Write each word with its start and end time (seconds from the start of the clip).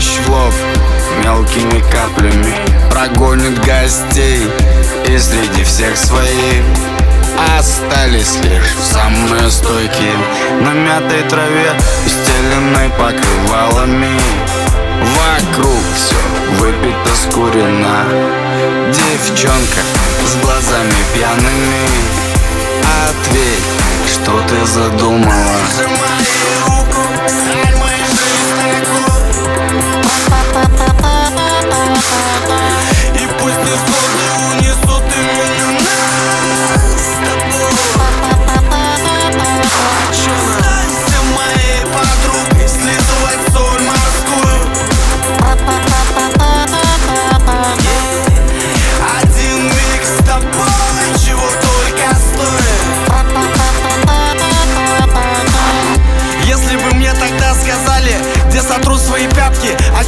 Дождь 0.00 0.18
в 0.24 0.30
лоб 0.30 0.54
мелкими 1.22 1.84
каплями 1.90 2.54
Прогонит 2.90 3.62
гостей. 3.62 4.48
И 5.06 5.18
среди 5.18 5.62
всех 5.62 5.94
своих 5.94 6.64
Остались 7.58 8.36
лишь 8.42 8.72
самые 8.82 9.50
стойкие. 9.50 10.16
На 10.62 10.72
мятой 10.72 11.22
траве, 11.28 11.72
устеленной 12.06 12.88
покрывалами 12.96 14.18
Вокруг 15.18 15.82
все 15.94 16.16
выпито, 16.62 17.14
скурено 17.14 18.06
Девчонка 18.86 19.82
с 20.24 20.42
глазами 20.42 20.94
пьяными 21.12 21.90
Ответь, 23.06 24.14
что 24.14 24.40
ты 24.48 24.64
задумала 24.64 25.60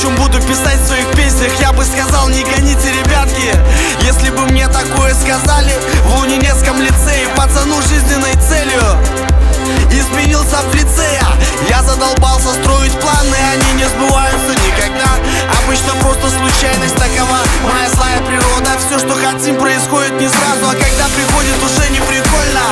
чем 0.00 0.14
буду 0.16 0.40
писать 0.40 0.80
в 0.80 0.86
своих 0.86 1.06
песнях, 1.10 1.52
я 1.60 1.72
бы 1.72 1.84
сказал, 1.84 2.28
не 2.28 2.42
гоните, 2.42 2.90
ребятки. 2.90 3.52
Если 4.02 4.30
бы 4.30 4.46
мне 4.46 4.66
такое 4.68 5.12
сказали 5.14 5.74
в 6.04 6.20
Лунинецком 6.20 6.80
лицее 6.80 7.28
Пацану 7.36 7.82
жизненной 7.82 8.34
целью. 8.48 8.80
Изменился 9.90 10.56
в 10.70 10.74
лицея 10.74 11.26
Я 11.68 11.82
задолбался 11.82 12.54
строить 12.54 12.92
планы, 12.92 13.36
они 13.52 13.72
не 13.72 13.84
сбываются 13.84 14.52
никогда. 14.64 15.10
Обычно 15.62 15.92
просто 16.00 16.30
случайность 16.30 16.96
такова. 16.96 17.38
Моя 17.68 17.90
злая 17.90 18.20
природа, 18.22 18.78
все, 18.78 18.98
что 18.98 19.14
хотим, 19.14 19.56
происходит 19.56 20.12
не 20.18 20.28
сразу. 20.28 20.64
А 20.64 20.72
когда 20.72 21.04
приходит, 21.12 21.56
уже 21.60 21.90
не 21.90 22.00
прикольно. 22.00 22.64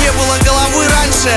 Не 0.00 0.10
было 0.12 0.38
головы 0.42 0.86
раньше 0.88 1.36